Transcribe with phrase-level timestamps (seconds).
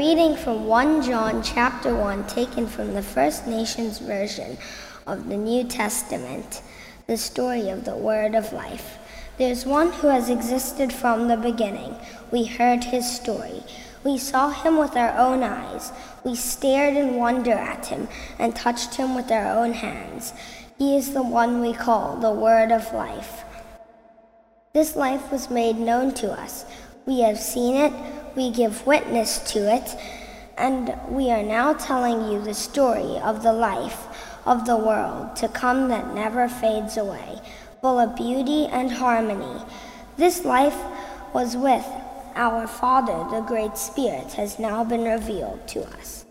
[0.00, 4.56] reading from 1 John chapter 1 taken from the First Nations version
[5.06, 6.62] of the New Testament,
[7.06, 8.96] the story of the word of life.
[9.36, 11.96] There's one who has existed from the beginning.
[12.30, 13.62] We heard his story.
[14.02, 15.92] We saw him with our own eyes.
[16.24, 18.08] We stared in wonder at him
[18.38, 20.32] and touched him with our own hands.
[20.78, 23.44] He is the one we call the Word of Life.
[24.72, 26.64] This life was made known to us.
[27.04, 27.92] We have seen it,
[28.36, 29.96] we give witness to it,
[30.56, 34.06] and we are now telling you the story of the life
[34.46, 37.40] of the world to come that never fades away,
[37.80, 39.62] full of beauty and harmony.
[40.16, 40.76] This life
[41.32, 41.86] was with
[42.34, 46.24] our Father, the Great Spirit, has now been revealed to us.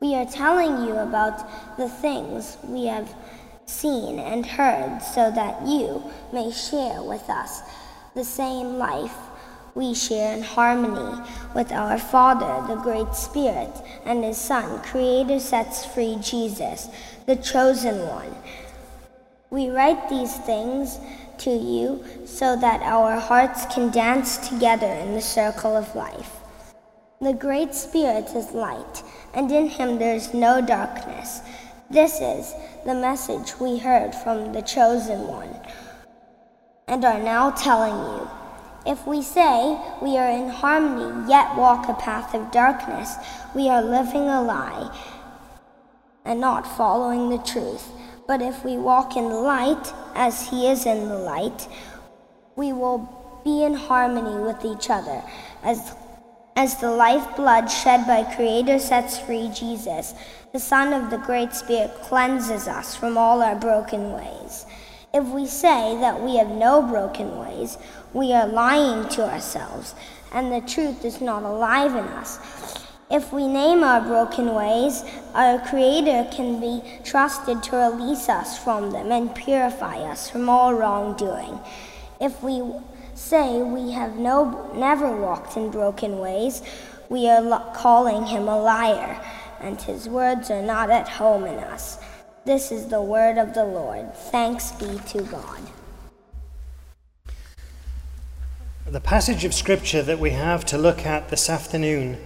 [0.00, 3.14] We are telling you about the things we have
[3.66, 7.62] seen and heard so that you may share with us
[8.14, 9.16] the same life
[9.74, 11.20] we share in harmony
[11.54, 13.72] with our Father, the Great Spirit,
[14.04, 16.88] and His Son, Creator sets free Jesus,
[17.26, 18.34] the chosen one.
[19.50, 20.98] We write these things
[21.38, 26.30] to you so that our hearts can dance together in the circle of life.
[27.20, 31.40] The Great Spirit is light, and in Him there is no darkness.
[31.90, 35.54] This is the message we heard from the chosen one
[36.86, 38.43] and are now telling you.
[38.86, 43.14] If we say we are in harmony yet walk a path of darkness,
[43.54, 44.94] we are living a lie
[46.24, 47.88] and not following the truth.
[48.26, 51.68] But if we walk in the light, as He is in the light,
[52.56, 55.22] we will be in harmony with each other.
[55.62, 55.94] As,
[56.56, 60.14] as the lifeblood shed by Creator sets free Jesus,
[60.52, 64.66] the Son of the Great Spirit cleanses us from all our broken ways.
[65.14, 67.78] If we say that we have no broken ways,
[68.12, 69.94] we are lying to ourselves,
[70.32, 72.40] and the truth is not alive in us.
[73.12, 75.04] If we name our broken ways,
[75.34, 80.74] our Creator can be trusted to release us from them and purify us from all
[80.74, 81.60] wrongdoing.
[82.20, 82.62] If we
[83.14, 86.62] say we have no, never walked in broken ways,
[87.08, 89.20] we are calling him a liar,
[89.60, 91.98] and his words are not at home in us.
[92.44, 94.14] This is the word of the Lord.
[94.14, 95.60] Thanks be to God.
[98.84, 102.18] The passage of scripture that we have to look at this afternoon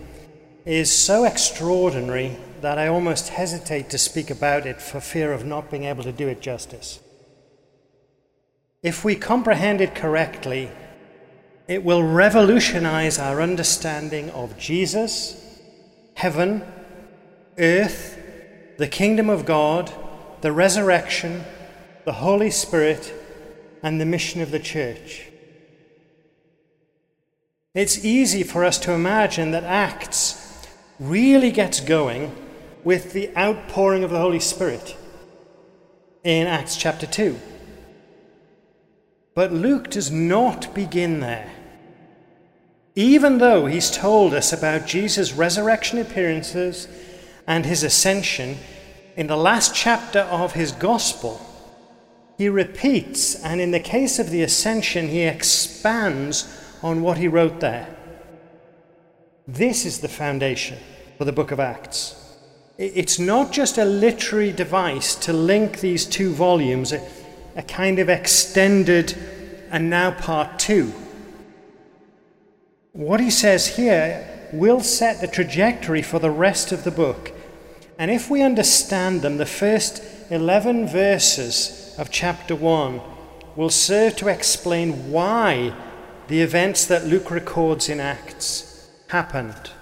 [0.65, 5.71] is so extraordinary that I almost hesitate to speak about it for fear of not
[5.71, 6.99] being able to do it justice.
[8.83, 10.69] If we comprehend it correctly,
[11.69, 15.61] it will revolutionize our understanding of Jesus,
[16.15, 16.65] heaven,
[17.57, 18.19] earth,
[18.79, 19.93] the kingdom of God
[20.41, 21.45] the resurrection,
[22.05, 23.13] the Holy Spirit,
[23.83, 25.29] and the mission of the church.
[27.75, 30.67] It's easy for us to imagine that Acts
[30.99, 32.35] really gets going
[32.83, 34.97] with the outpouring of the Holy Spirit
[36.25, 37.39] in Acts chapter 2.
[39.35, 41.53] But Luke does not begin there.
[42.97, 46.89] Even though he's told us about Jesus' resurrection appearances
[47.47, 48.59] and his ascension,
[49.19, 51.45] in the last chapter of his gospel,
[52.37, 56.47] he repeats, and in the case of the ascension, he expands
[56.85, 57.89] on what he wrote there.
[59.49, 60.79] This is the foundation
[61.17, 62.37] for the book of Acts.
[62.79, 67.05] It's not just a literary device to link these two volumes, a,
[67.57, 69.19] a kind of extended
[69.73, 70.93] and now part two.
[72.93, 77.33] What he says here will set the trajectory for the rest of the book
[77.99, 83.01] and if we understand them, the first 11 verses of chapter 1
[83.57, 85.75] will serve to explain why
[86.29, 89.73] the events that Luke records in Acts happened.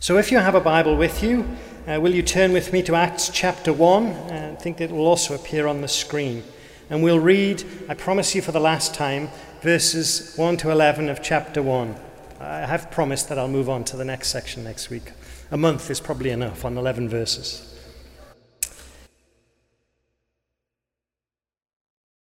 [0.00, 1.46] So if you have a Bible with you,
[1.86, 4.06] uh, will you turn with me to Acts chapter 1?
[4.06, 6.42] Uh, I think it will also appear on the screen.
[6.90, 9.28] And we'll read, I promise you for the last time,
[9.62, 11.94] verses 1 to 11 of chapter 1.
[12.40, 15.12] I have promised that I'll move on to the next section next week.
[15.50, 17.70] A month is probably enough on 11 verses.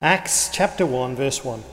[0.01, 1.63] Acts chapter 1, verse 1.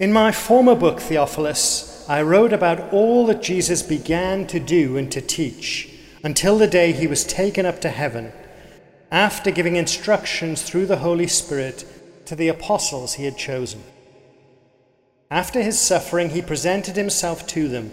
[0.00, 5.10] In my former book, Theophilus, I wrote about all that Jesus began to do and
[5.12, 5.92] to teach
[6.24, 8.32] until the day he was taken up to heaven,
[9.10, 11.84] after giving instructions through the Holy Spirit
[12.26, 13.82] to the apostles he had chosen.
[15.30, 17.92] After his suffering, he presented himself to them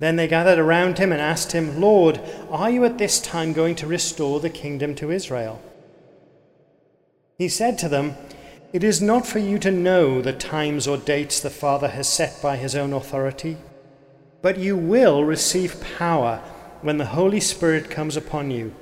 [0.00, 2.20] Then they gathered around him and asked him, Lord,
[2.50, 5.62] are you at this time going to restore the kingdom to Israel?
[7.38, 8.16] He said to them,
[8.72, 12.42] It is not for you to know the times or dates the Father has set
[12.42, 13.56] by his own authority
[14.42, 16.38] but you will receive power
[16.82, 18.74] when the Holy Spirit comes upon you,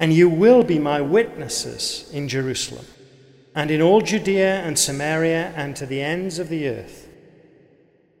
[0.00, 2.86] and you will be my witnesses in Jerusalem,
[3.54, 7.05] and in all Judea and Samaria, and to the ends of the earth.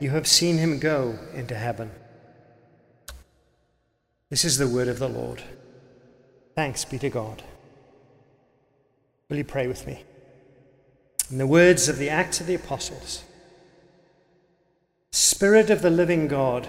[0.00, 1.90] you have seen him go into heaven.
[4.30, 5.42] This is the word of the Lord.
[6.54, 7.42] Thanks be to God.
[9.28, 10.04] Will you pray with me?
[11.30, 13.22] In the words of the Acts of the Apostles,
[15.12, 16.68] Spirit of the living God,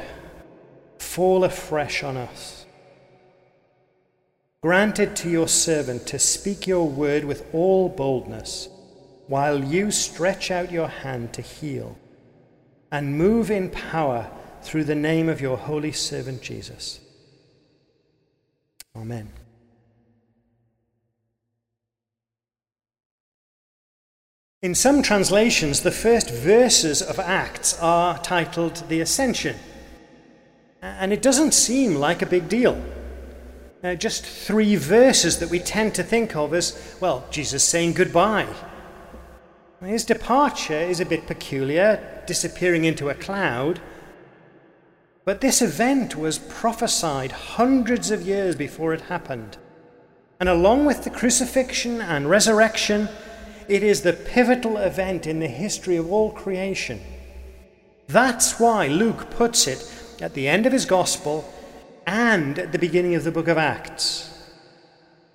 [0.98, 2.66] fall afresh on us.
[4.62, 8.70] Grant it to your servant to speak your word with all boldness,
[9.28, 11.98] while you stretch out your hand to heal,
[12.92, 14.30] and move in power
[14.62, 17.00] through the name of your holy servant Jesus.
[18.96, 19.30] Amen.
[24.62, 29.56] In some translations, the first verses of Acts are titled The Ascension.
[30.84, 32.84] And it doesn't seem like a big deal.
[33.84, 38.48] Uh, just three verses that we tend to think of as, well, Jesus saying goodbye.
[39.86, 43.82] His departure is a bit peculiar, disappearing into a cloud.
[45.26, 49.58] But this event was prophesied hundreds of years before it happened.
[50.40, 53.10] And along with the crucifixion and resurrection,
[53.68, 57.02] it is the pivotal event in the history of all creation.
[58.08, 59.92] That's why Luke puts it
[60.22, 61.52] at the end of his gospel
[62.06, 64.28] and at the beginning of the book of Acts.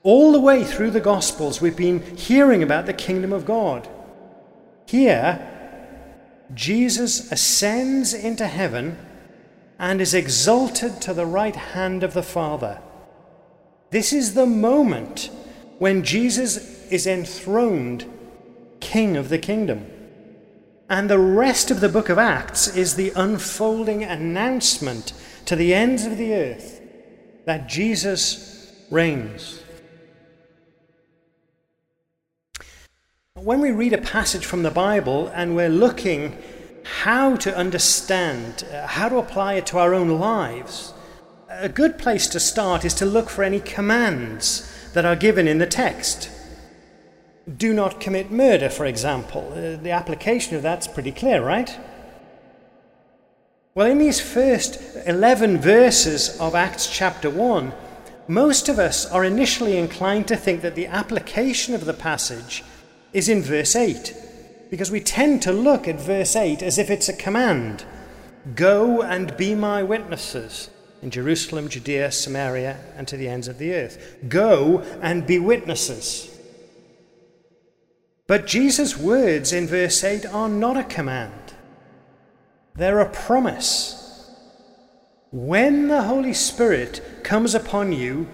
[0.05, 3.89] All the way through the gospels, we've been hearing about the kingdom of God.
[4.87, 5.53] Here,
[6.55, 8.99] Jesus ascends into heaven
[9.79, 12.81] and is exalted to the right hand of the Father.
[13.91, 15.31] This is the moment
[15.79, 16.57] when Jesus
[16.91, 18.11] is enthroned
[18.81, 19.87] king of the kingdom.
[20.89, 25.13] And the rest of the book of Acts is the unfolding announcement
[25.47, 26.81] to the ends of the earth
[27.45, 29.63] that Jesus reigns.
[33.47, 36.37] When we read a passage from the Bible and we're looking
[36.83, 40.93] how to understand, uh, how to apply it to our own lives,
[41.49, 45.59] a good place to start is to look for any commands that are given in
[45.59, 46.29] the text
[47.57, 49.53] do not commit murder, for example.
[49.53, 51.79] Uh, the application of that's pretty clear, right?
[53.77, 57.73] Well, in these first 11 verses of Acts chapter 1,
[58.27, 62.65] most of us are initially inclined to think that the application of the passage
[63.13, 64.15] is in verse 8,
[64.71, 67.85] because we tend to look at verse 8 as if it's a command
[68.55, 70.71] Go and be my witnesses
[71.03, 74.17] in Jerusalem, Judea, Samaria, and to the ends of the earth.
[74.29, 76.33] Go and be witnesses.
[78.27, 81.55] But Jesus' words in verse 8 are not a command,
[82.75, 84.03] they're a promise.
[85.33, 88.29] When the Holy Spirit comes upon you,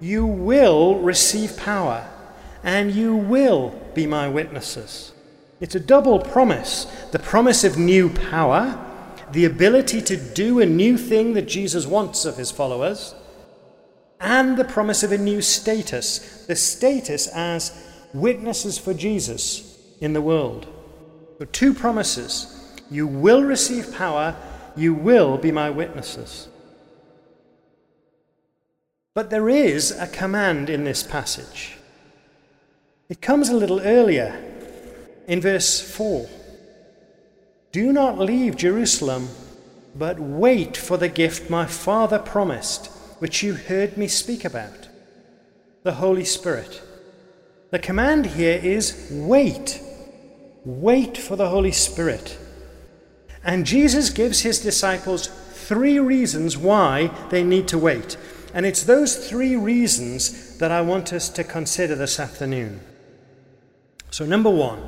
[0.00, 2.08] you will receive power
[2.64, 5.12] and you will be my witnesses.
[5.60, 8.78] It's a double promise the promise of new power,
[9.30, 13.14] the ability to do a new thing that Jesus wants of his followers,
[14.20, 17.72] and the promise of a new status the status as
[18.12, 20.66] witnesses for Jesus in the world.
[21.38, 22.50] So two promises
[22.90, 24.36] you will receive power,
[24.76, 26.48] you will be my witnesses.
[29.14, 31.73] But there is a command in this passage.
[33.08, 34.42] It comes a little earlier
[35.26, 36.26] in verse 4.
[37.70, 39.28] Do not leave Jerusalem,
[39.94, 42.86] but wait for the gift my Father promised,
[43.18, 44.88] which you heard me speak about
[45.82, 46.82] the Holy Spirit.
[47.70, 49.82] The command here is wait.
[50.64, 52.38] Wait for the Holy Spirit.
[53.44, 58.16] And Jesus gives his disciples three reasons why they need to wait.
[58.54, 62.80] And it's those three reasons that I want us to consider this afternoon.
[64.14, 64.80] So, number one,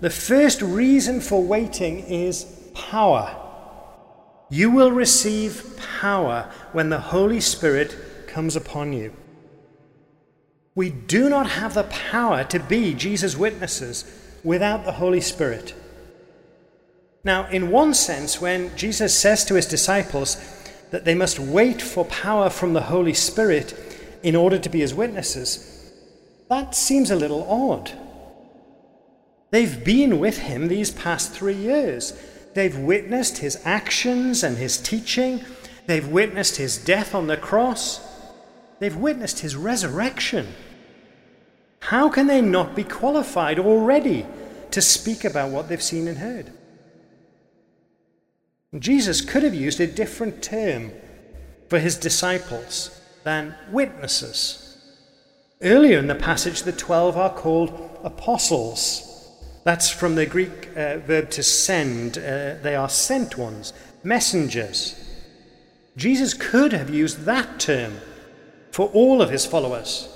[0.00, 3.34] the first reason for waiting is power.
[4.50, 7.96] You will receive power when the Holy Spirit
[8.28, 9.12] comes upon you.
[10.76, 14.04] We do not have the power to be Jesus' witnesses
[14.44, 15.74] without the Holy Spirit.
[17.24, 20.36] Now, in one sense, when Jesus says to his disciples
[20.92, 23.74] that they must wait for power from the Holy Spirit
[24.22, 25.92] in order to be his witnesses,
[26.48, 28.05] that seems a little odd.
[29.50, 32.12] They've been with him these past three years.
[32.54, 35.44] They've witnessed his actions and his teaching.
[35.86, 38.00] They've witnessed his death on the cross.
[38.78, 40.48] They've witnessed his resurrection.
[41.80, 44.26] How can they not be qualified already
[44.72, 46.52] to speak about what they've seen and heard?
[48.76, 50.92] Jesus could have used a different term
[51.68, 54.78] for his disciples than witnesses.
[55.62, 59.05] Earlier in the passage, the twelve are called apostles.
[59.66, 62.18] That's from the Greek uh, verb to send.
[62.18, 63.72] Uh, they are sent ones,
[64.04, 64.94] messengers.
[65.96, 67.94] Jesus could have used that term
[68.70, 70.08] for all of his followers.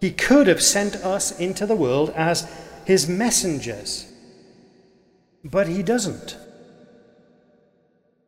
[0.00, 2.52] He could have sent us into the world as
[2.84, 4.12] his messengers,
[5.44, 6.36] but he doesn't.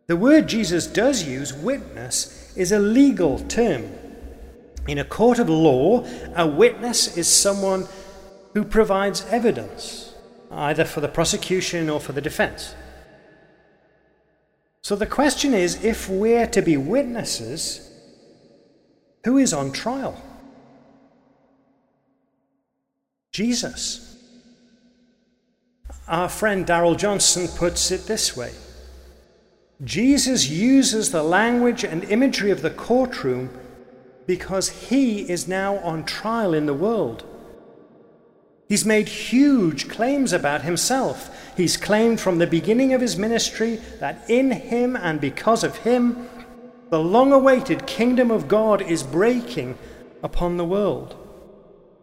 [0.07, 3.91] The word Jesus does use, witness, is a legal term.
[4.87, 7.89] In a court of law, a witness is someone
[8.55, 10.08] who provides evidence
[10.51, 12.75] either for the prosecution or for the defense.
[14.83, 17.91] So the question is if we're to be witnesses,
[19.25, 20.21] who is on trial?
[23.33, 24.17] Jesus.
[26.07, 28.53] Our friend Darrell Johnson puts it this way
[29.85, 33.51] Jesus uses the language and imagery of the courtroom
[34.27, 37.25] because he is now on trial in the world.
[38.69, 41.35] He's made huge claims about himself.
[41.57, 46.29] He's claimed from the beginning of his ministry that in him and because of him,
[46.91, 49.79] the long awaited kingdom of God is breaking
[50.23, 51.17] upon the world.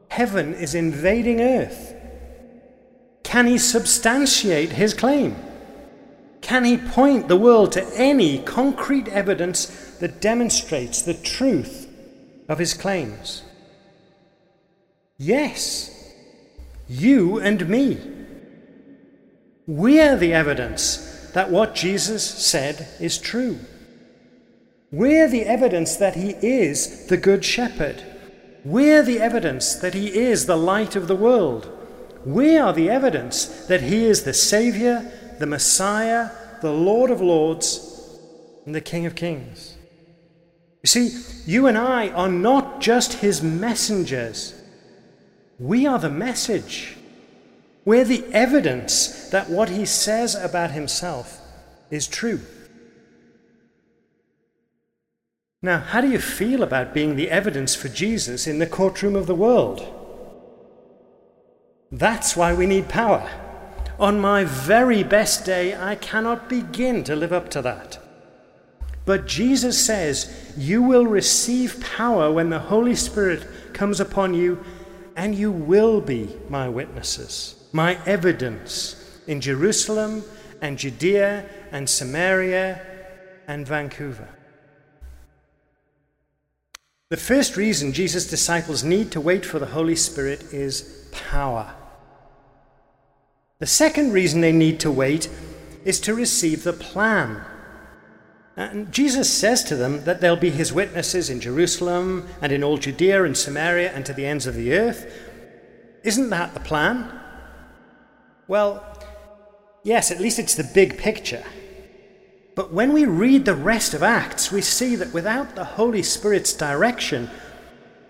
[0.09, 1.93] Heaven is invading earth.
[3.23, 5.35] Can he substantiate his claim?
[6.41, 9.65] Can he point the world to any concrete evidence
[9.99, 11.89] that demonstrates the truth
[12.47, 13.43] of his claims?
[15.17, 15.94] Yes.
[16.87, 17.99] You and me.
[19.67, 23.59] We're the evidence that what Jesus said is true.
[24.91, 28.03] We're the evidence that he is the Good Shepherd.
[28.63, 31.69] We're the evidence that he is the light of the world.
[32.25, 35.05] We are the evidence that he is the Saviour,
[35.39, 36.29] the Messiah,
[36.61, 38.19] the Lord of Lords,
[38.65, 39.75] and the King of Kings.
[40.81, 44.54] You see, you and I are not just his messengers.
[45.59, 46.97] We are the message.
[47.85, 51.39] We're the evidence that what he says about himself
[51.89, 52.41] is true.
[55.61, 59.27] Now, how do you feel about being the evidence for Jesus in the courtroom of
[59.27, 59.91] the world?
[61.91, 63.29] That's why we need power.
[63.97, 67.97] On my very best day, I cannot begin to live up to that.
[69.05, 74.63] But Jesus says, You will receive power when the Holy Spirit comes upon you
[75.15, 80.23] and you will be my witnesses, my evidence in Jerusalem
[80.61, 82.81] and Judea and Samaria
[83.47, 84.29] and Vancouver.
[87.09, 91.73] The first reason Jesus' disciples need to wait for the Holy Spirit is power.
[93.59, 95.29] The second reason they need to wait
[95.85, 97.45] is to receive the plan
[98.57, 102.77] and Jesus says to them that they'll be his witnesses in Jerusalem and in all
[102.77, 105.11] Judea and Samaria and to the ends of the earth.
[106.03, 107.19] Isn't that the plan?
[108.47, 108.85] Well,
[109.83, 111.43] yes, at least it's the big picture.
[112.55, 116.53] But when we read the rest of Acts, we see that without the Holy Spirit's
[116.53, 117.29] direction,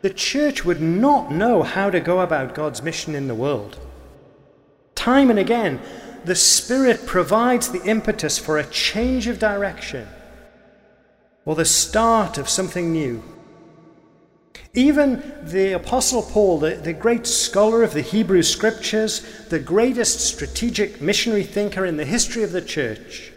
[0.04, 3.80] the church would not know how to go about God's mission in the world.
[4.94, 5.82] Time and again,
[6.24, 10.08] the Spirit provides the impetus for a change of direction
[11.46, 13.24] or the start of something new.
[14.74, 21.00] Even the Apostle Paul, the, the great scholar of the Hebrew Scriptures, the greatest strategic
[21.00, 23.32] missionary thinker in the history of the church,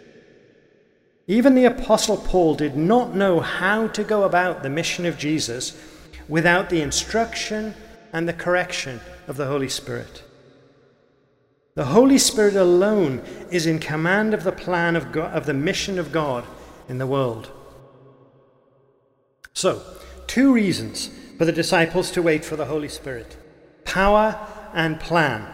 [1.27, 5.79] even the Apostle Paul did not know how to go about the mission of Jesus
[6.27, 7.75] without the instruction
[8.11, 10.23] and the correction of the Holy Spirit.
[11.75, 15.99] The Holy Spirit alone is in command of the plan of, God, of the mission
[15.99, 16.43] of God
[16.89, 17.51] in the world.
[19.59, 19.83] So,
[20.25, 23.35] two reasons for the disciples to wait for the Holy Spirit
[23.83, 24.39] power
[24.73, 25.45] and plan.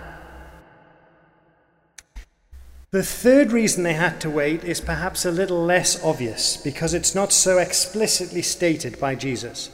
[2.91, 7.15] The third reason they had to wait is perhaps a little less obvious because it's
[7.15, 9.71] not so explicitly stated by Jesus.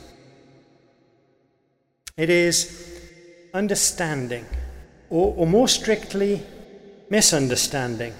[2.15, 3.01] It is
[3.53, 4.45] understanding,
[5.09, 6.41] or, or more strictly,
[7.09, 8.13] misunderstanding.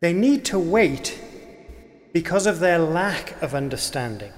[0.00, 1.18] They need to wait
[2.14, 4.32] because of their lack of understanding.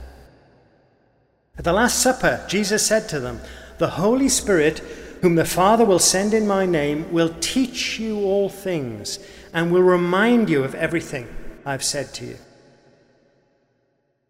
[1.56, 3.40] At the Last Supper, Jesus said to them,
[3.78, 4.82] The Holy Spirit
[5.22, 9.18] whom the Father will send in my name, will teach you all things
[9.52, 11.26] and will remind you of everything
[11.64, 12.36] I've said to you.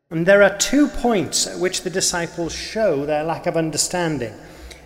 [0.09, 4.33] And there are two points at which the disciples show their lack of understanding.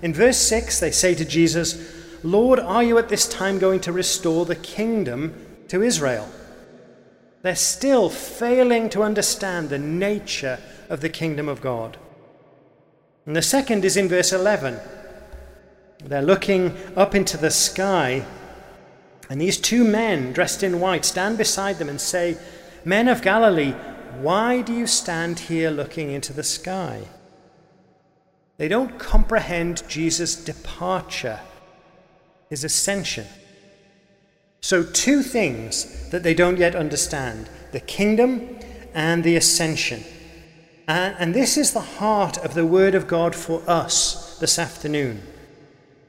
[0.01, 3.93] In verse 6, they say to Jesus, Lord, are you at this time going to
[3.93, 5.35] restore the kingdom
[5.69, 6.29] to Israel?
[7.43, 11.97] They're still failing to understand the nature of the kingdom of God.
[13.27, 14.79] And the second is in verse 11.
[16.05, 18.25] They're looking up into the sky,
[19.29, 22.37] and these two men dressed in white stand beside them and say,
[22.85, 23.73] Men of Galilee,
[24.21, 27.03] why do you stand here looking into the sky?
[28.57, 31.41] They don't comprehend Jesus' departure,
[32.51, 33.27] his ascension.
[34.61, 38.59] So, two things that they don't yet understand the kingdom
[38.93, 40.05] and the ascension.
[40.87, 45.23] And, and this is the heart of the Word of God for us this afternoon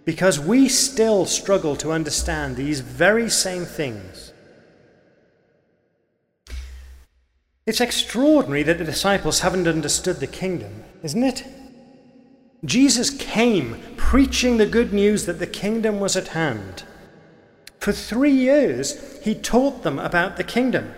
[0.05, 4.33] because we still struggle to understand these very same things.
[7.65, 11.45] It's extraordinary that the disciples haven't understood the kingdom, isn't it?
[12.65, 16.83] Jesus came preaching the good news that the kingdom was at hand.
[17.81, 20.93] For three years, he taught them about the kingdom.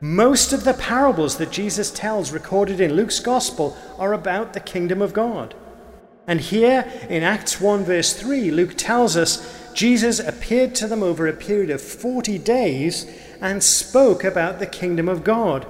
[0.00, 5.02] Most of the parables that Jesus tells, recorded in Luke's gospel, are about the kingdom
[5.02, 5.56] of God.
[6.24, 11.26] And here in Acts 1, verse 3, Luke tells us Jesus appeared to them over
[11.26, 15.66] a period of 40 days and spoke about the kingdom of God.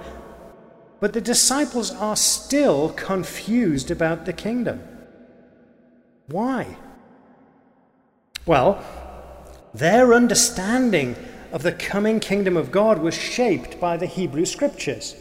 [1.01, 4.83] But the disciples are still confused about the kingdom.
[6.27, 6.77] Why?
[8.44, 8.85] Well,
[9.75, 11.17] their understanding
[11.51, 15.17] of the coming kingdom of God was shaped by the Hebrew Scriptures,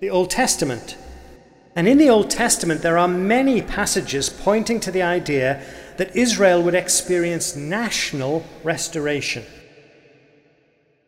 [0.00, 0.96] the Old Testament.
[1.74, 5.62] And in the Old Testament, there are many passages pointing to the idea
[5.96, 9.44] that Israel would experience national restoration.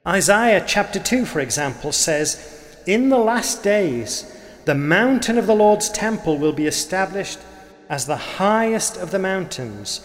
[0.07, 5.91] Isaiah chapter 2, for example, says, In the last days, the mountain of the Lord's
[5.91, 7.39] temple will be established
[7.89, 10.01] as the highest of the mountains.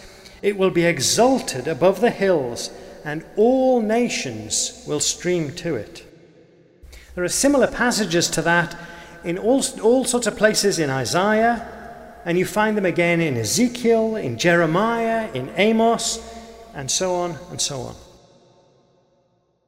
[0.46, 2.70] It will be exalted above the hills,
[3.04, 6.06] and all nations will stream to it.
[7.16, 8.76] There are similar passages to that
[9.24, 11.66] in all, all sorts of places in Isaiah,
[12.24, 16.20] and you find them again in Ezekiel, in Jeremiah, in Amos,
[16.74, 17.96] and so on and so on.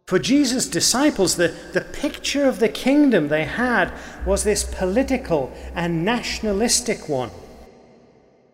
[0.07, 3.93] For Jesus' disciples, the, the picture of the kingdom they had
[4.25, 7.33] was this political and nationalistic one,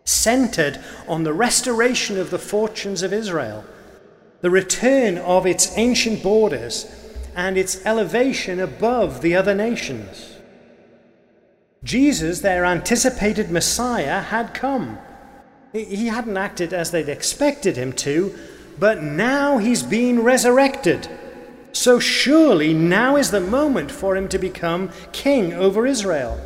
[0.05, 3.65] centered on the restoration of the fortunes of Israel,
[4.41, 6.85] the return of its ancient borders,
[7.35, 10.35] and its elevation above the other nations.
[11.83, 14.97] Jesus, their anticipated Messiah, had come.
[15.73, 18.33] He hadn't acted as they'd expected him to,
[18.79, 21.09] but now he's been resurrected.
[21.73, 26.39] So surely now is the moment for him to become king over Israel,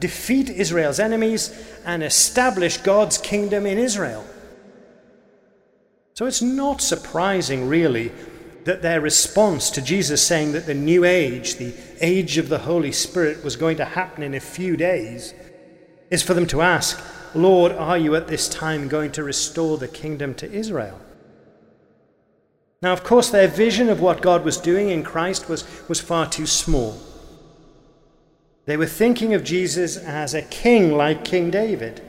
[0.00, 1.52] defeat Israel's enemies,
[1.84, 4.24] and establish God's kingdom in Israel.
[6.14, 8.12] So it's not surprising, really,
[8.64, 12.92] that their response to Jesus saying that the new age, the age of the Holy
[12.92, 15.32] Spirit, was going to happen in a few days,
[16.10, 17.00] is for them to ask,
[17.34, 21.00] Lord, are you at this time going to restore the kingdom to Israel?
[22.82, 26.28] Now, of course, their vision of what God was doing in Christ was, was far
[26.28, 26.98] too small.
[28.68, 32.02] They were thinking of Jesus as a king like King David.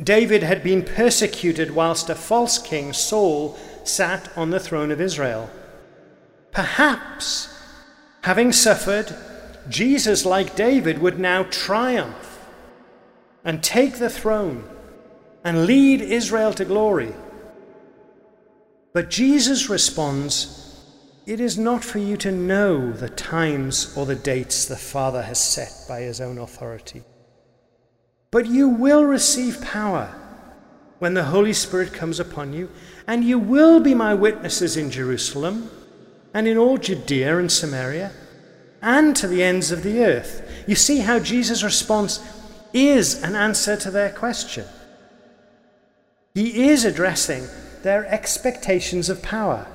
[0.00, 5.50] David had been persecuted whilst a false king, Saul, sat on the throne of Israel.
[6.52, 7.52] Perhaps,
[8.22, 9.16] having suffered,
[9.68, 12.38] Jesus, like David, would now triumph
[13.44, 14.62] and take the throne
[15.42, 17.12] and lead Israel to glory.
[18.92, 20.63] But Jesus responds,
[21.26, 25.40] It is not for you to know the times or the dates the Father has
[25.42, 27.02] set by his own authority.
[28.30, 30.14] But you will receive power
[30.98, 32.70] when the Holy Spirit comes upon you,
[33.06, 35.70] and you will be my witnesses in Jerusalem
[36.34, 38.12] and in all Judea and Samaria,
[38.82, 40.64] and to the ends of the earth.
[40.66, 42.20] You see how Jesus' response
[42.74, 44.66] is an answer to their question.
[46.34, 47.46] He is addressing
[47.82, 49.66] their expectations of power.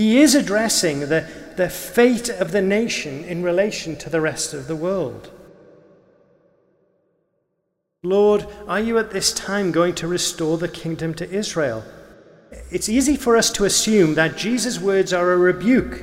[0.00, 4.66] He is addressing the, the fate of the nation in relation to the rest of
[4.66, 5.30] the world.
[8.02, 11.84] Lord, are you at this time going to restore the kingdom to Israel?
[12.70, 16.02] It's easy for us to assume that Jesus' words are a rebuke,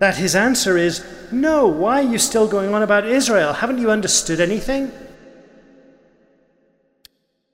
[0.00, 3.52] that his answer is, No, why are you still going on about Israel?
[3.52, 4.90] Haven't you understood anything?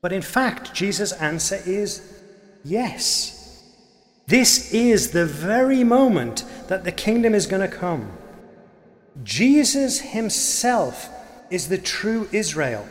[0.00, 2.00] But in fact, Jesus' answer is
[2.64, 3.39] yes.
[4.30, 8.12] This is the very moment that the kingdom is going to come.
[9.24, 11.08] Jesus himself
[11.50, 12.86] is the true Israel,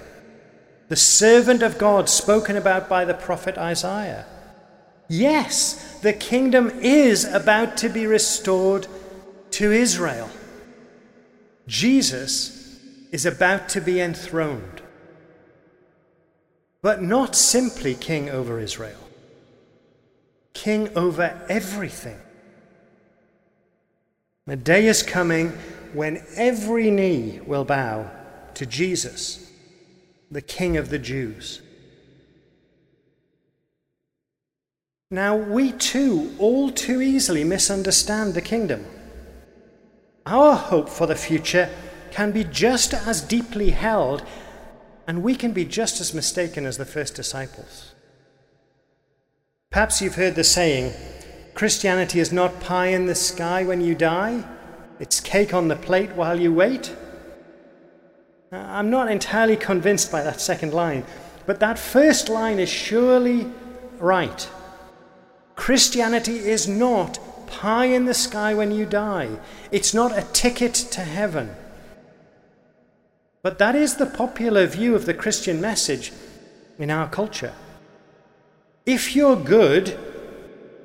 [0.90, 4.26] the servant of God spoken about by the prophet Isaiah.
[5.08, 8.88] Yes, the kingdom is about to be restored
[9.52, 10.30] to Israel.
[11.68, 12.82] Jesus
[13.14, 14.82] is about to be enthroned,
[16.82, 19.09] but not simply king over Israel
[20.54, 22.20] king over everything.
[24.48, 25.50] A day is coming
[25.94, 28.10] when every knee will bow
[28.56, 29.52] to Jesus,
[30.32, 31.62] the King of the Jews.
[35.12, 38.86] Now, we too all too easily misunderstand the kingdom.
[40.26, 41.70] Our hope for the future
[42.12, 44.24] can be just as deeply held,
[45.08, 47.94] and we can be just as mistaken as the first disciples.
[49.72, 50.94] Perhaps you've heard the saying
[51.54, 54.44] Christianity is not pie in the sky when you die,
[55.00, 56.96] it's cake on the plate while you wait.
[58.52, 61.06] I'm not entirely convinced by that second line,
[61.46, 63.46] but that first line is surely
[64.00, 64.50] right.
[65.56, 69.38] Christianity is not pie in the sky when you die,
[69.72, 71.56] it's not a ticket to heaven.
[73.44, 76.12] But that is the popular view of the Christian message
[76.80, 77.54] in our culture.
[78.90, 79.96] If you're good,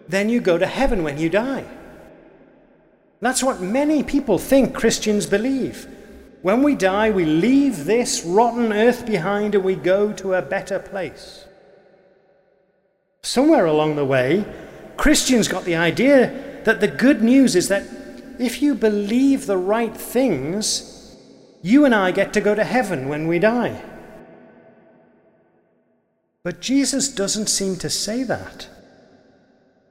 [0.07, 1.65] then you go to heaven when you die.
[3.21, 5.89] That's what many people think Christians believe.
[6.43, 10.79] When we die, we leave this rotten earth behind and we go to a better
[10.79, 11.47] place.
[13.23, 14.45] Somewhere along the way,
[14.99, 17.85] Christians got the idea that the good news is that
[18.39, 21.17] if you believe the right things,
[21.63, 23.83] you and I get to go to heaven when we die.
[26.45, 28.69] But Jesus doesn't seem to say that.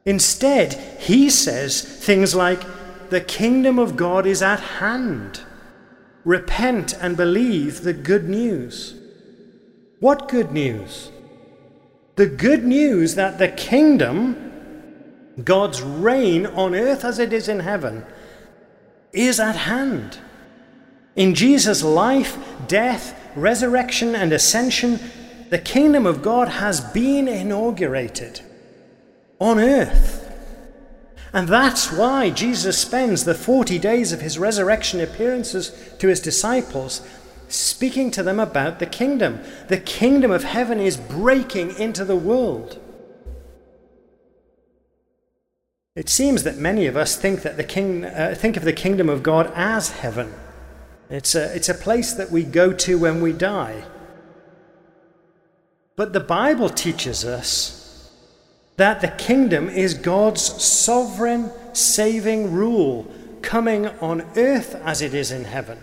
[0.06, 2.62] Instead, he says things like,
[3.10, 5.42] The kingdom of God is at hand.
[6.24, 8.96] Repent and believe the good news.
[10.00, 11.12] What good news?
[12.18, 14.52] The good news that the kingdom,
[15.44, 18.06] God's reign on earth as it is in heaven,
[19.12, 20.20] is at hand.
[21.16, 22.38] In Jesus' life,
[22.68, 25.00] death, resurrection, and ascension,
[25.54, 28.42] the kingdom of God has been inaugurated
[29.38, 30.28] on earth.
[31.32, 37.08] And that's why Jesus spends the 40 days of his resurrection appearances to his disciples
[37.50, 39.42] speaking to them about the kingdom.
[39.68, 42.80] The kingdom of heaven is breaking into the world.
[45.96, 49.08] It seems that many of us think, that the king, uh, think of the kingdom
[49.08, 50.34] of God as heaven.
[51.12, 53.84] It's a, it's a place that we go to when we die.
[55.96, 58.12] But the Bible teaches us
[58.78, 63.06] that the kingdom is God's sovereign, saving rule
[63.42, 65.78] coming on earth as it is in heaven.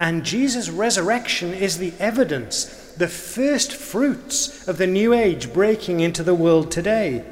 [0.00, 6.22] And Jesus' resurrection is the evidence, the first fruits of the new age breaking into
[6.22, 7.24] the world today.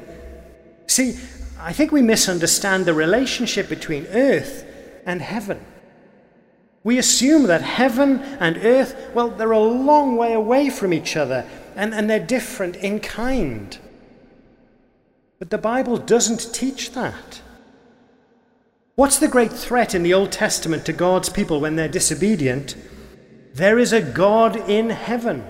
[0.85, 1.17] See,
[1.59, 4.65] I think we misunderstand the relationship between earth
[5.05, 5.65] and heaven.
[6.87, 11.45] We assume that heaven and earth, well, they're a long way away from each other
[11.75, 13.77] and, and they're different in kind.
[15.37, 17.41] But the Bible doesn't teach that.
[18.95, 22.77] What's the great threat in the Old Testament to God's people when they're disobedient?
[23.53, 25.45] There is a God in heaven.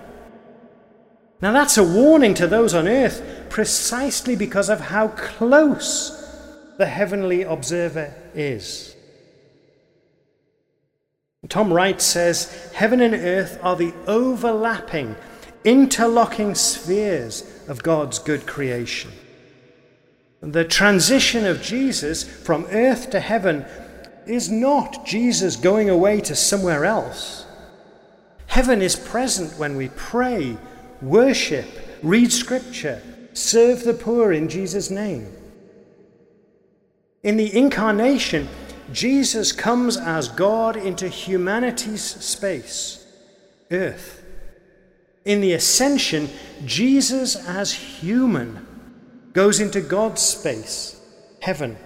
[1.39, 6.17] Now, that's a warning to those on earth precisely because of how close
[6.79, 8.96] the heavenly observer is.
[11.49, 15.15] Tom Wright says heaven and earth are the overlapping,
[15.63, 19.11] interlocking spheres of God's good creation.
[20.41, 23.65] The transition of Jesus from earth to heaven
[24.25, 27.45] is not Jesus going away to somewhere else.
[28.47, 30.57] Heaven is present when we pray,
[31.01, 31.67] worship,
[32.01, 33.01] read scripture,
[33.33, 35.31] serve the poor in Jesus' name.
[37.21, 38.47] In the incarnation,
[38.91, 43.05] Jesus comes as God into humanity's space,
[43.71, 44.23] earth.
[45.25, 46.29] In the ascension,
[46.65, 48.65] Jesus as human
[49.33, 51.01] goes into God's space,
[51.41, 51.77] heaven.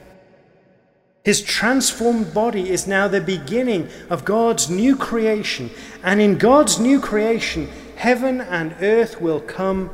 [1.23, 5.69] His transformed body is now the beginning of God's new creation.
[6.03, 9.91] And in God's new creation, heaven and earth will come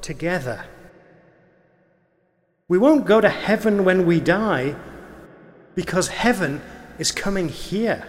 [0.00, 0.64] together.
[2.68, 4.74] We won't go to heaven when we die
[5.74, 6.60] because heaven
[6.98, 8.06] is coming here.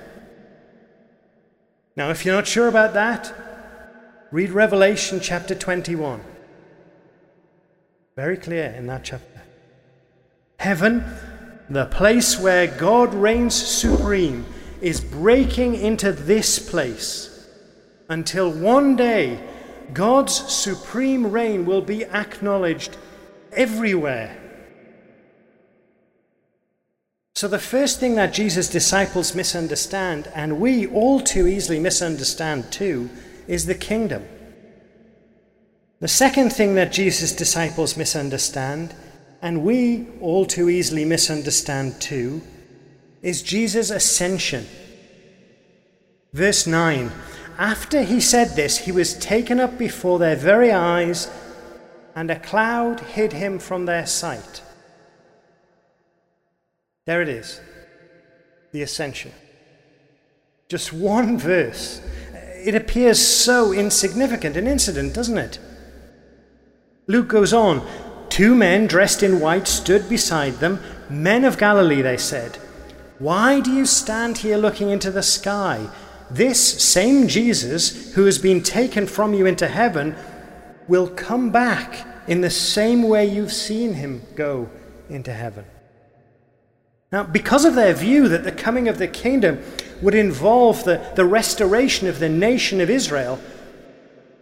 [1.96, 3.34] Now, if you're not sure about that,
[4.32, 6.22] read Revelation chapter 21.
[8.16, 9.42] Very clear in that chapter.
[10.60, 11.04] Heaven
[11.70, 14.46] the place where God reigns supreme,
[14.82, 17.48] is breaking into this place
[18.10, 19.40] until one day
[19.94, 22.98] God's supreme reign will be acknowledged
[23.54, 24.38] everywhere.
[27.44, 33.10] So, the first thing that Jesus' disciples misunderstand, and we all too easily misunderstand too,
[33.50, 34.26] is the kingdom.
[36.00, 38.96] The second thing that Jesus' disciples misunderstand
[39.42, 42.42] and we all too easily misunderstand too,
[43.22, 44.66] is Jesus' ascension.
[46.32, 47.12] Verse 9
[47.58, 51.30] After he said this, he was taken up before their very eyes,
[52.16, 54.62] and a cloud hid him from their sight.
[57.06, 57.60] There it is,
[58.72, 59.32] the ascension.
[60.70, 62.02] Just one verse.
[62.66, 65.60] It appears so insignificant an incident, doesn't it?
[67.08, 67.86] Luke goes on
[68.34, 70.80] Two men dressed in white stood beside them.
[71.08, 72.56] Men of Galilee, they said,
[73.20, 75.88] Why do you stand here looking into the sky?
[76.32, 80.16] This same Jesus, who has been taken from you into heaven,
[80.88, 84.68] will come back in the same way you've seen him go
[85.10, 85.66] into heaven.
[87.14, 89.62] Now, because of their view that the coming of the kingdom
[90.02, 93.40] would involve the, the restoration of the nation of Israel,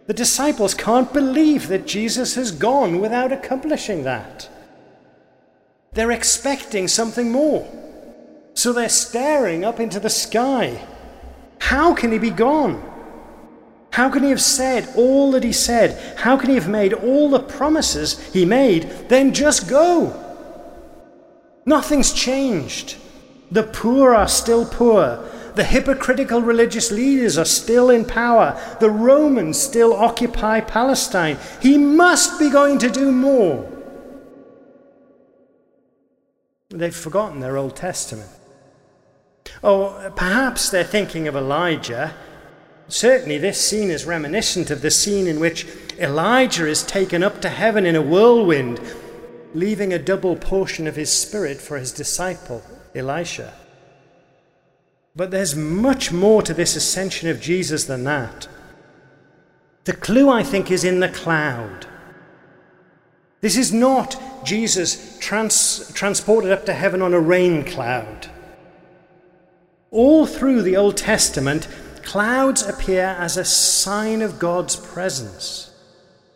[0.06, 4.48] the disciples can't believe that Jesus has gone without accomplishing that.
[5.92, 7.68] They're expecting something more.
[8.54, 10.82] So they're staring up into the sky.
[11.58, 12.82] How can he be gone?
[13.90, 16.16] How can he have said all that he said?
[16.20, 18.84] How can he have made all the promises he made?
[19.10, 20.31] Then just go.
[21.64, 22.96] Nothing's changed.
[23.50, 25.22] The poor are still poor.
[25.54, 28.58] The hypocritical religious leaders are still in power.
[28.80, 31.36] The Romans still occupy Palestine.
[31.60, 33.70] He must be going to do more.
[36.70, 38.30] They've forgotten their Old Testament.
[39.62, 42.14] Or perhaps they're thinking of Elijah.
[42.88, 45.66] Certainly, this scene is reminiscent of the scene in which
[45.98, 48.80] Elijah is taken up to heaven in a whirlwind,
[49.54, 52.62] leaving a double portion of his spirit for his disciple,
[52.94, 53.54] Elisha.
[55.14, 58.48] But there's much more to this ascension of Jesus than that.
[59.84, 61.86] The clue, I think, is in the cloud.
[63.40, 68.28] This is not Jesus trans- transported up to heaven on a rain cloud.
[69.90, 71.68] All through the Old Testament,
[72.02, 75.71] clouds appear as a sign of God's presence.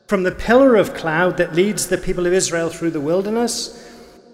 [0.07, 3.83] From the pillar of cloud that leads the people of Israel through the wilderness,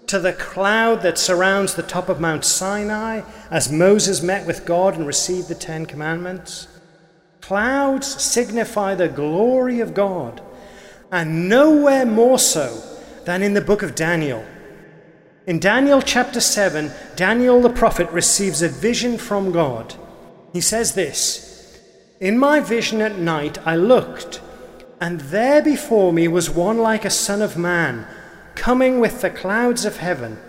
[0.07, 4.95] to the cloud that surrounds the top of Mount Sinai as Moses met with God
[4.95, 6.67] and received the Ten Commandments.
[7.41, 10.41] Clouds signify the glory of God,
[11.11, 12.81] and nowhere more so
[13.25, 14.45] than in the book of Daniel.
[15.47, 19.95] In Daniel chapter 7, Daniel the prophet receives a vision from God.
[20.53, 21.79] He says this
[22.19, 24.39] In my vision at night I looked,
[25.03, 28.07] and there before me was one like a son of man
[28.55, 30.39] coming with the clouds of heaven.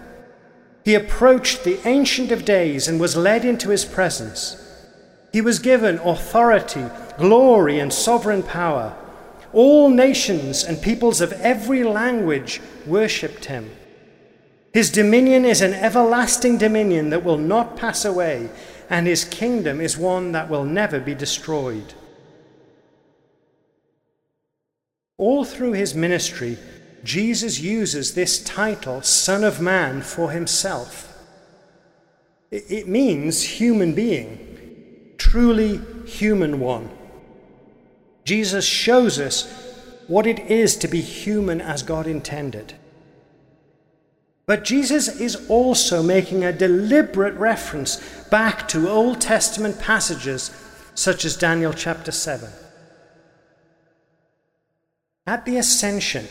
[0.85, 4.57] He approached the Ancient of Days and was led into his presence.
[5.33, 6.85] He was given authority,
[7.19, 8.97] glory, and sovereign power.
[9.53, 13.73] All nations and peoples of every language worshipped him.
[14.73, 18.51] His dominion is an everlasting dominion that will not pass away,
[18.89, 21.95] and his kingdom is one that will never be destroyed.
[25.17, 26.59] All through his ministry,
[27.05, 31.11] Jesus uses this title, Son of Man, for himself.
[32.51, 36.91] It means human being, truly human one.
[38.25, 39.53] Jesus shows us
[40.07, 42.75] what it is to be human as God intended.
[44.47, 47.97] But Jesus is also making a deliberate reference
[48.31, 50.51] back to Old Testament passages
[50.95, 52.49] such as Daniel chapter 7.
[55.27, 56.29] At the ascension,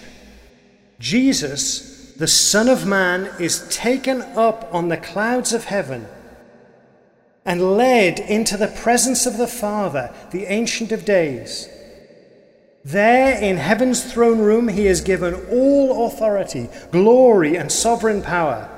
[1.00, 6.06] Jesus, the Son of Man, is taken up on the clouds of heaven,
[7.44, 11.68] and led into the presence of the Father, the Ancient of Days.
[12.86, 18.70] There in heaven's throne room, he is given all authority, glory, and sovereign power.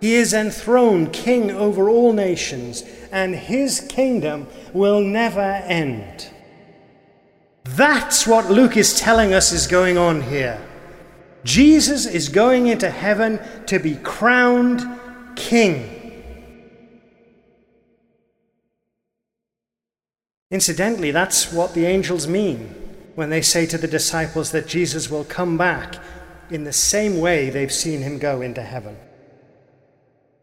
[0.00, 6.33] He is enthroned king over all nations, and his kingdom will never end.
[7.76, 10.60] That's what Luke is telling us is going on here.
[11.42, 14.82] Jesus is going into heaven to be crowned
[15.34, 15.90] king.
[20.50, 22.74] Incidentally, that's what the angels mean
[23.16, 25.96] when they say to the disciples that Jesus will come back
[26.50, 28.96] in the same way they've seen him go into heaven.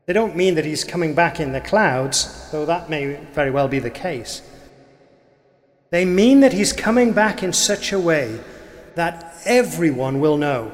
[0.05, 3.69] They don't mean that he's coming back in the clouds, though that may very well
[3.69, 4.41] be the case.
[5.91, 8.39] They mean that he's coming back in such a way
[8.95, 10.71] that everyone will know,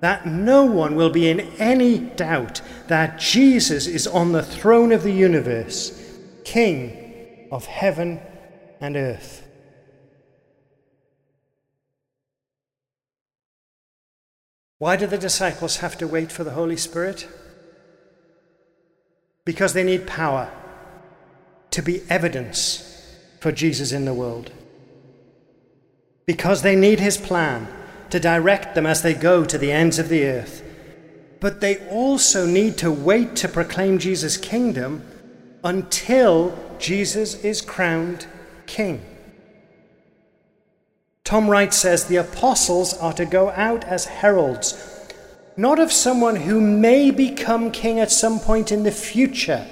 [0.00, 5.02] that no one will be in any doubt that Jesus is on the throne of
[5.02, 8.20] the universe, King of heaven
[8.80, 9.44] and earth.
[14.78, 17.28] Why do the disciples have to wait for the Holy Spirit?
[19.44, 20.52] Because they need power
[21.70, 22.91] to be evidence
[23.42, 24.52] for Jesus in the world.
[26.26, 27.66] Because they need his plan
[28.10, 30.62] to direct them as they go to the ends of the earth.
[31.40, 35.04] But they also need to wait to proclaim Jesus' kingdom
[35.64, 38.28] until Jesus is crowned
[38.66, 39.04] king.
[41.24, 45.10] Tom Wright says the apostles are to go out as heralds,
[45.56, 49.66] not of someone who may become king at some point in the future,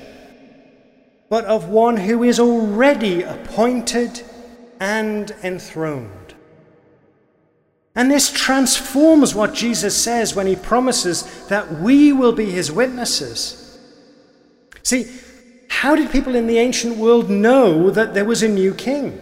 [1.31, 4.23] but of one who is already appointed
[4.81, 6.35] and enthroned.
[7.95, 13.79] And this transforms what Jesus says when he promises that we will be his witnesses.
[14.83, 15.07] See,
[15.69, 19.21] how did people in the ancient world know that there was a new king?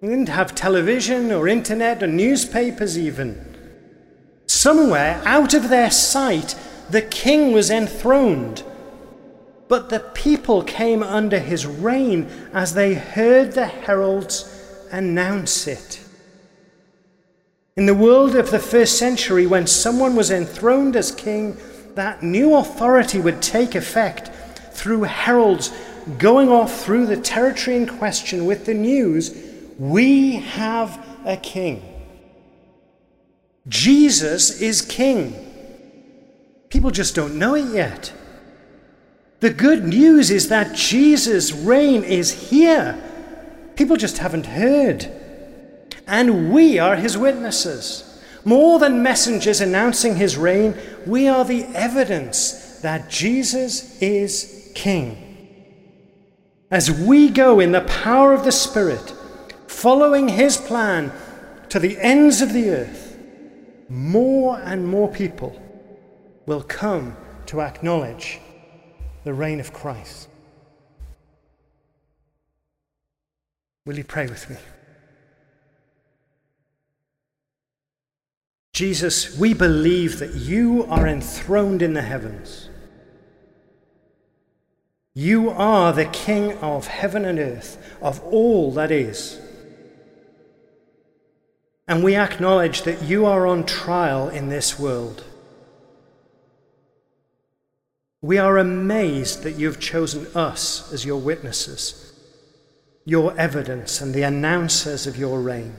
[0.00, 3.56] They didn't have television or internet or newspapers, even.
[4.46, 6.54] Somewhere out of their sight,
[6.90, 8.62] the king was enthroned.
[9.68, 14.50] But the people came under his reign as they heard the heralds
[14.92, 16.00] announce it.
[17.76, 21.56] In the world of the first century, when someone was enthroned as king,
[21.94, 24.30] that new authority would take effect
[24.72, 25.72] through heralds
[26.18, 29.34] going off through the territory in question with the news
[29.78, 31.82] we have a king.
[33.66, 35.34] Jesus is king.
[36.68, 38.12] People just don't know it yet.
[39.44, 42.98] The good news is that Jesus' reign is here.
[43.76, 45.06] People just haven't heard.
[46.06, 48.24] And we are his witnesses.
[48.46, 55.18] More than messengers announcing his reign, we are the evidence that Jesus is king.
[56.70, 59.12] As we go in the power of the Spirit,
[59.66, 61.12] following his plan
[61.68, 63.18] to the ends of the earth,
[63.90, 65.60] more and more people
[66.46, 68.40] will come to acknowledge
[69.24, 70.28] the reign of Christ.
[73.86, 74.56] Will you pray with me?
[78.72, 82.68] Jesus, we believe that you are enthroned in the heavens.
[85.14, 89.40] You are the King of heaven and earth, of all that is.
[91.86, 95.22] And we acknowledge that you are on trial in this world.
[98.24, 102.14] We are amazed that you've chosen us as your witnesses,
[103.04, 105.76] your evidence, and the announcers of your reign.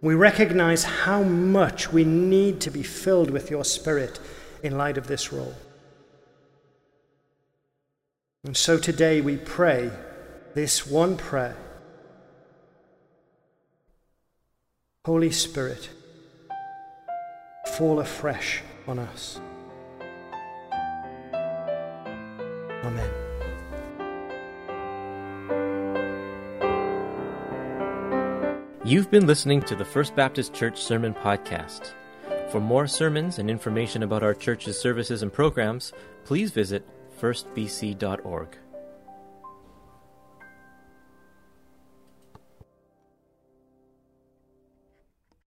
[0.00, 4.18] We recognize how much we need to be filled with your Spirit
[4.64, 5.54] in light of this role.
[8.42, 9.92] And so today we pray
[10.54, 11.56] this one prayer
[15.04, 15.88] Holy Spirit,
[17.76, 19.38] fall afresh on us.
[22.84, 23.10] Amen.
[28.84, 31.92] You've been listening to the First Baptist Church Sermon Podcast.
[32.50, 35.92] For more sermons and information about our church's services and programs,
[36.24, 36.84] please visit
[37.20, 38.58] firstbc.org.